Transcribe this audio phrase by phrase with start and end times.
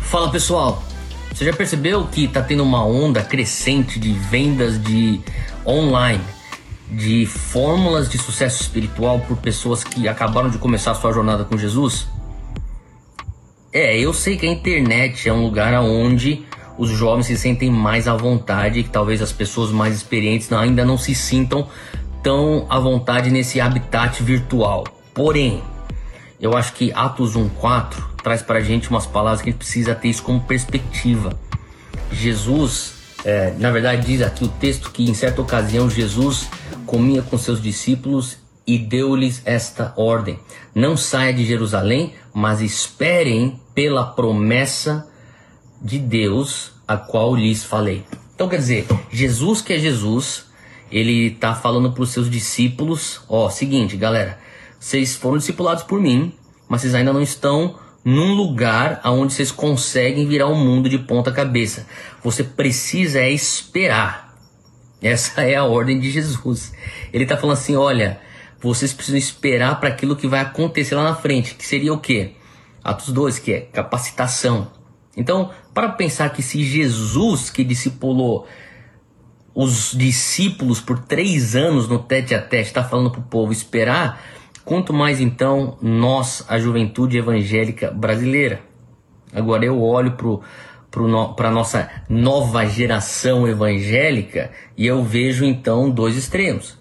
[0.00, 0.82] Fala pessoal,
[1.32, 5.20] você já percebeu que está tendo uma onda crescente de vendas de
[5.66, 6.22] online,
[6.88, 11.58] de fórmulas de sucesso espiritual por pessoas que acabaram de começar a sua jornada com
[11.58, 12.06] Jesus?
[13.72, 16.44] É, eu sei que a internet é um lugar onde
[16.78, 20.84] os jovens se sentem mais à vontade e que talvez as pessoas mais experientes ainda
[20.84, 21.66] não se sintam
[22.22, 24.84] tão à vontade nesse habitat virtual.
[25.12, 25.60] Porém,
[26.40, 29.94] eu acho que Atos 1:4 traz para a gente umas palavras que a gente precisa
[29.94, 31.38] ter isso como perspectiva.
[32.12, 36.48] Jesus, é, na verdade, diz aqui o texto que em certa ocasião Jesus
[36.86, 40.38] comia com seus discípulos e deu-lhes esta ordem:
[40.74, 45.08] Não saia de Jerusalém, mas esperem pela promessa
[45.80, 48.04] de Deus, a qual lhes falei.
[48.34, 50.46] Então quer dizer, Jesus que é Jesus,
[50.90, 54.38] ele está falando para os seus discípulos: Ó, seguinte, galera,
[54.84, 56.30] vocês foram discipulados por mim,
[56.68, 61.32] mas vocês ainda não estão num lugar aonde vocês conseguem virar o mundo de ponta
[61.32, 61.86] cabeça.
[62.22, 64.36] Você precisa é esperar.
[65.00, 66.74] Essa é a ordem de Jesus.
[67.14, 68.20] Ele está falando assim: olha,
[68.60, 72.32] vocês precisam esperar para aquilo que vai acontecer lá na frente, que seria o quê?
[72.84, 74.70] Atos 2, que é capacitação.
[75.16, 78.46] Então, para pensar que se Jesus que discipulou
[79.54, 84.33] os discípulos por três anos no tete a tete está falando para o povo esperar,
[84.64, 88.62] Quanto mais então nós, a juventude evangélica brasileira.
[89.30, 96.16] Agora eu olho para a no, nossa nova geração evangélica e eu vejo então dois
[96.16, 96.78] extremos.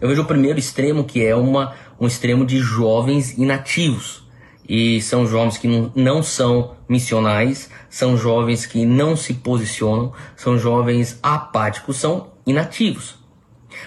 [0.00, 4.22] Eu vejo o primeiro extremo que é uma, um extremo de jovens inativos.
[4.68, 10.56] E são jovens que não, não são missionais, são jovens que não se posicionam, são
[10.56, 13.16] jovens apáticos, são inativos.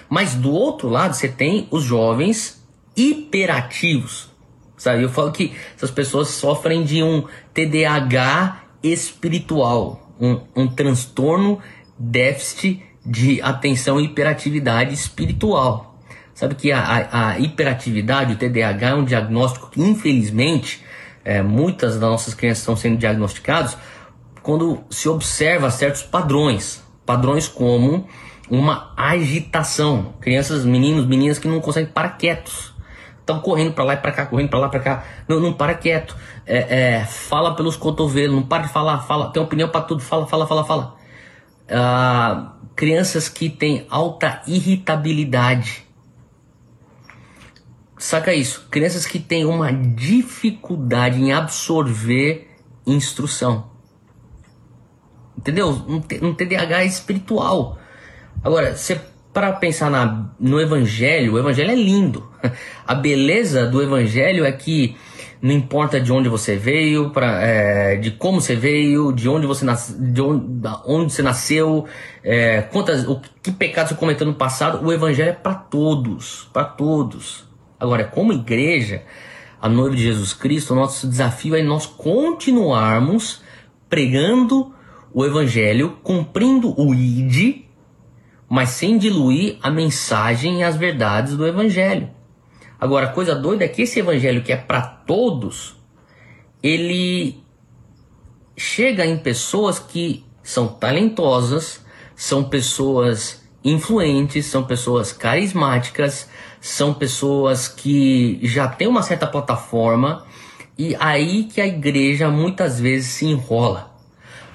[0.08, 2.57] Mas do outro lado você tem os jovens
[2.98, 4.28] hiperativos.
[4.78, 5.02] Sabe?
[5.02, 11.58] Eu falo que essas pessoas sofrem de um TDAH espiritual, um, um transtorno
[11.98, 15.98] déficit de atenção e hiperatividade espiritual.
[16.32, 20.84] Sabe que a, a, a hiperatividade, o TDAH, é um diagnóstico que, infelizmente,
[21.24, 23.76] é, muitas das nossas crianças estão sendo diagnosticadas
[24.40, 26.80] quando se observa certos padrões.
[27.04, 28.06] Padrões como
[28.48, 30.14] uma agitação.
[30.20, 32.77] Crianças, meninos, meninas que não conseguem parar quietos
[33.28, 35.04] estão correndo para lá e para cá, correndo para lá para cá.
[35.28, 36.16] Não, não para quieto.
[36.46, 40.26] É, é, fala pelos cotovelos, não para de falar, fala, tem opinião para tudo, fala,
[40.26, 40.96] fala, fala, fala.
[41.70, 45.86] Ah, crianças que têm alta irritabilidade.
[47.98, 48.66] Saca isso?
[48.70, 52.48] Crianças que têm uma dificuldade em absorver
[52.86, 53.70] instrução.
[55.36, 55.68] Entendeu?
[55.68, 57.78] Um, um TDAH espiritual.
[58.42, 59.00] Agora, você
[59.38, 62.28] para pensar na, no evangelho, o evangelho é lindo.
[62.84, 64.96] A beleza do evangelho é que
[65.40, 69.64] não importa de onde você veio, pra, é, de como você veio, de onde você
[69.64, 70.44] nasce, de onde,
[70.84, 71.86] onde você nasceu,
[72.24, 76.64] é, quantas, o que pecado você cometeu no passado, o evangelho é para todos, para
[76.64, 77.44] todos.
[77.78, 79.04] Agora, como igreja,
[79.62, 83.40] a noiva de Jesus Cristo, nosso desafio é nós continuarmos
[83.88, 84.74] pregando
[85.14, 87.67] o evangelho, cumprindo o ID
[88.48, 92.10] mas sem diluir a mensagem e as verdades do evangelho.
[92.80, 95.76] Agora, a coisa doida é que esse evangelho que é para todos,
[96.62, 97.42] ele
[98.56, 106.28] chega em pessoas que são talentosas, são pessoas influentes, são pessoas carismáticas,
[106.60, 110.24] são pessoas que já têm uma certa plataforma
[110.76, 113.97] e aí que a igreja muitas vezes se enrola.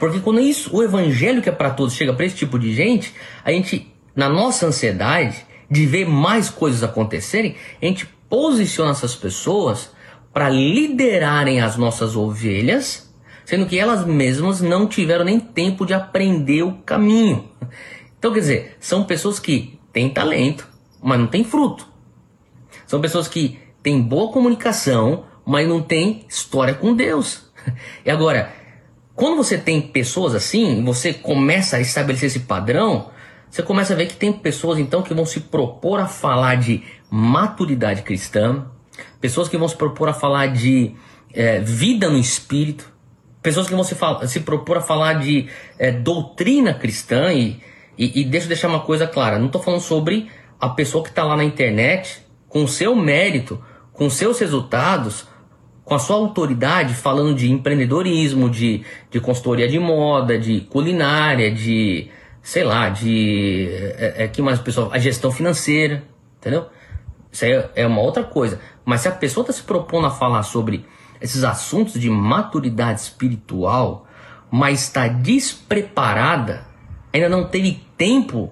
[0.04, 3.16] Porque quando isso, o evangelho que é para todos chega para esse tipo de gente,
[3.42, 9.92] a gente, na nossa ansiedade de ver mais coisas acontecerem, a gente posiciona essas pessoas
[10.34, 13.16] para liderarem as nossas ovelhas,
[13.46, 17.50] sendo que elas mesmas não tiveram nem tempo de aprender o caminho.
[18.20, 20.68] Então, quer dizer, são pessoas que têm talento,
[21.02, 21.88] mas não têm fruto.
[22.86, 27.42] São pessoas que têm boa comunicação, mas não têm história com Deus.
[28.06, 28.63] E agora,
[29.16, 33.12] quando você tem pessoas assim, você começa a estabelecer esse padrão,
[33.50, 36.84] você começa a ver que tem pessoas então que vão se propor a falar de
[37.10, 38.66] maturidade cristã,
[39.22, 40.96] pessoas que vão se propor a falar de
[41.32, 42.92] é, vida no espírito,
[43.42, 43.96] pessoas que vão se,
[44.28, 47.62] se propor a falar de é, doutrina cristã e,
[47.96, 51.10] e, e deixa eu deixar uma coisa clara, não estou falando sobre a pessoa que
[51.12, 55.28] está lá na internet com o seu mérito, com seus resultados,
[55.84, 62.10] com a sua autoridade falando de empreendedorismo, de, de consultoria de moda, de culinária, de
[62.42, 66.04] sei lá, de é, é que mais pessoal, a gestão financeira,
[66.40, 66.68] entendeu?
[67.32, 68.60] Isso aí é uma outra coisa.
[68.86, 70.86] Mas se a pessoa está se propondo a falar sobre
[71.20, 74.06] esses assuntos de maturidade espiritual,
[74.52, 76.66] mas está despreparada,
[77.14, 78.52] ainda não teve tempo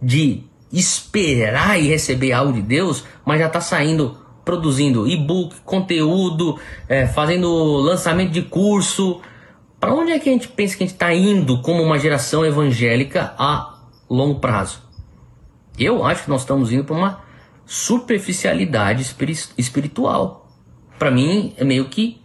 [0.00, 4.16] de esperar e receber algo de Deus, mas já está saindo
[4.50, 6.58] produzindo e-book, conteúdo,
[6.88, 9.20] é, fazendo lançamento de curso.
[9.78, 12.44] Para onde é que a gente pensa que a gente está indo como uma geração
[12.44, 14.82] evangélica a longo prazo?
[15.78, 17.20] Eu acho que nós estamos indo para uma
[17.64, 19.14] superficialidade
[19.56, 20.48] espiritual.
[20.98, 22.20] Para mim, é meio que.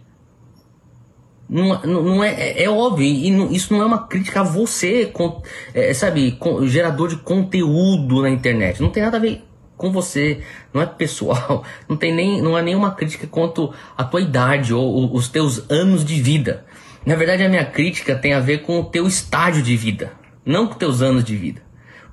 [1.48, 5.06] Não, não é, é, é óbvio, e não, isso não é uma crítica a você,
[5.06, 5.40] com,
[5.72, 8.82] é, sabe, com, gerador de conteúdo na internet.
[8.82, 9.45] Não tem nada a ver
[9.76, 10.42] com você,
[10.72, 14.84] não é pessoal, não tem nem, não é nenhuma crítica quanto a tua idade ou,
[14.84, 16.64] ou os teus anos de vida.
[17.04, 20.12] Na verdade, a minha crítica tem a ver com o teu estágio de vida,
[20.44, 21.62] não com teus anos de vida.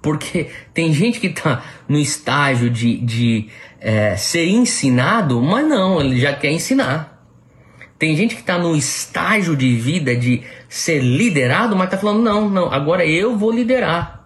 [0.03, 3.47] Porque tem gente que está no estágio de, de
[3.79, 7.13] é, ser ensinado, mas não, ele já quer ensinar.
[7.97, 12.49] Tem gente que está no estágio de vida de ser liderado, mas está falando: não,
[12.49, 14.22] não, agora eu vou liderar.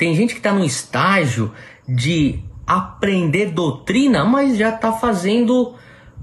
[0.00, 1.52] Tem gente que está no estágio
[1.86, 5.74] de aprender doutrina, mas já está fazendo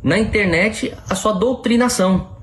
[0.01, 2.35] na internet a sua doutrinação.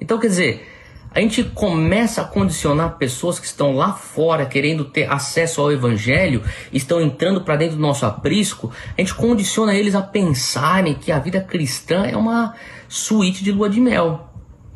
[0.00, 0.66] Então, quer dizer,
[1.10, 6.42] a gente começa a condicionar pessoas que estão lá fora querendo ter acesso ao evangelho,
[6.72, 11.18] estão entrando para dentro do nosso aprisco, a gente condiciona eles a pensarem que a
[11.18, 12.54] vida cristã é uma
[12.88, 14.26] suíte de lua de mel.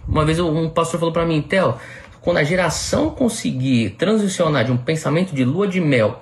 [0.07, 1.77] Uma vez um pastor falou para mim, Theo,
[2.25, 6.19] quando a geração conseguir transicionar de um pensamento de lua de mel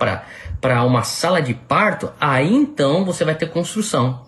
[0.59, 4.25] para uma sala de parto, aí então você vai ter construção.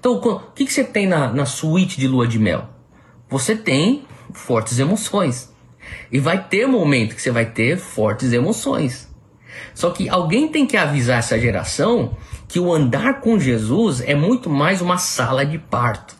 [0.00, 2.70] Então, o que, que você tem na, na suíte de lua de mel?
[3.28, 5.52] Você tem fortes emoções.
[6.10, 9.14] E vai ter momento que você vai ter fortes emoções.
[9.74, 12.16] Só que alguém tem que avisar essa geração
[12.48, 16.16] que o andar com Jesus é muito mais uma sala de parto.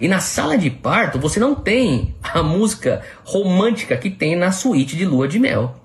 [0.00, 4.96] E na sala de parto você não tem a música romântica que tem na suíte
[4.96, 5.76] de lua de mel.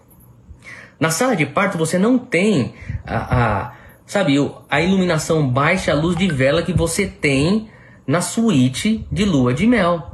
[1.00, 2.74] Na sala de parto você não tem
[3.06, 3.74] a, a
[4.06, 4.36] sabe,
[4.70, 7.70] a iluminação baixa, a luz de vela que você tem
[8.06, 10.12] na suíte de lua de mel.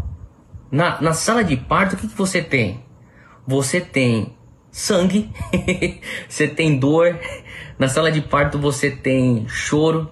[0.71, 2.83] Na, na sala de parto, o que, que você tem?
[3.45, 4.33] Você tem
[4.71, 5.29] sangue,
[6.29, 7.19] você tem dor.
[7.77, 10.09] Na sala de parto, você tem choro.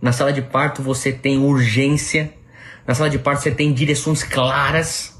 [0.00, 2.32] Na sala de parto, você tem urgência.
[2.90, 5.16] Na sala de parto, você tem direções claras.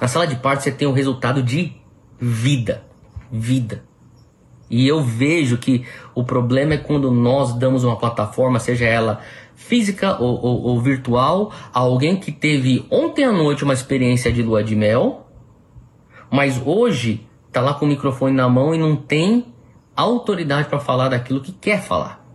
[0.00, 1.72] Na sala de parto, você tem o resultado de
[2.18, 2.82] vida.
[3.30, 3.84] Vida.
[4.68, 5.84] E eu vejo que
[6.16, 9.20] o problema é quando nós damos uma plataforma, seja ela
[9.54, 14.42] física ou, ou, ou virtual, a alguém que teve ontem à noite uma experiência de
[14.42, 15.28] lua de mel,
[16.28, 19.54] mas hoje tá lá com o microfone na mão e não tem
[19.94, 22.26] autoridade para falar daquilo que quer falar.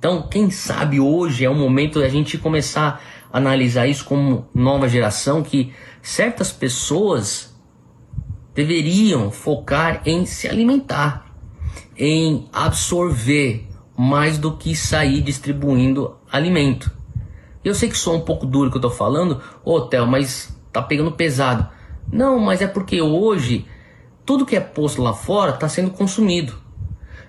[0.00, 5.42] Então, quem sabe hoje é o momento da gente começar analisar isso como nova geração
[5.42, 5.72] que
[6.02, 7.54] certas pessoas
[8.54, 11.26] deveriam focar em se alimentar,
[11.96, 16.90] em absorver mais do que sair distribuindo alimento.
[17.62, 20.56] Eu sei que sou um pouco duro que eu tô falando, ô oh, Theo, mas
[20.72, 21.68] tá pegando pesado.
[22.10, 23.66] Não, mas é porque hoje
[24.24, 26.54] tudo que é posto lá fora está sendo consumido.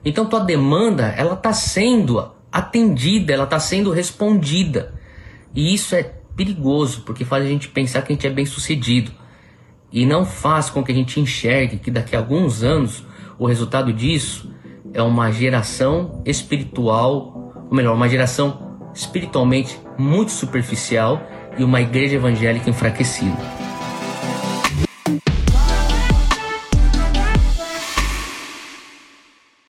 [0.03, 4.93] Então tua demanda ela está sendo atendida, ela está sendo respondida.
[5.55, 6.03] E isso é
[6.35, 9.11] perigoso porque faz a gente pensar que a gente é bem sucedido
[9.91, 13.03] e não faz com que a gente enxergue que daqui a alguns anos
[13.37, 14.51] o resultado disso
[14.93, 21.21] é uma geração espiritual, ou melhor, uma geração espiritualmente muito superficial
[21.57, 23.60] e uma igreja evangélica enfraquecida.